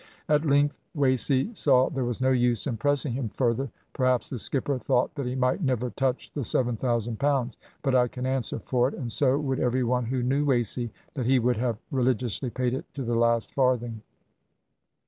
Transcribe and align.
"At 0.27 0.47
length 0.47 0.79
Wasey 0.95 1.55
saw 1.55 1.87
there 1.87 2.03
was 2.03 2.19
no 2.19 2.31
use 2.31 2.65
in 2.65 2.75
pressing 2.77 3.13
him 3.13 3.29
further. 3.29 3.69
Perhaps 3.93 4.31
the 4.31 4.39
skipper 4.39 4.79
thought 4.79 5.13
that 5.13 5.27
he 5.27 5.35
might 5.35 5.61
never 5.61 5.91
touch 5.91 6.31
the 6.33 6.43
7000 6.43 7.19
pounds, 7.19 7.55
but 7.83 7.93
I 7.93 8.07
can 8.07 8.25
answer 8.25 8.57
for 8.57 8.87
it, 8.87 8.95
and 8.95 9.11
so 9.11 9.37
would 9.37 9.59
every 9.59 9.83
one 9.83 10.05
who 10.05 10.23
knew 10.23 10.43
Wasey, 10.43 10.89
that 11.13 11.27
he 11.27 11.37
would 11.37 11.57
have 11.57 11.77
religiously 11.91 12.49
paid 12.49 12.73
it 12.73 12.91
to 12.95 13.03
the 13.03 13.13
last 13.13 13.53
farthing. 13.53 14.01